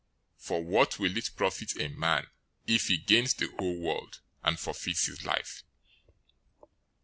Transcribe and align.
016:026 0.39 0.45
For 0.47 0.63
what 0.63 0.97
will 0.97 1.15
it 1.15 1.29
profit 1.37 1.79
a 1.79 1.87
man, 1.89 2.25
if 2.65 2.87
he 2.87 2.97
gains 2.97 3.35
the 3.35 3.53
whole 3.59 3.79
world, 3.79 4.19
and 4.41 4.59
forfeits 4.59 5.05
his 5.05 5.23
life? 5.27 5.61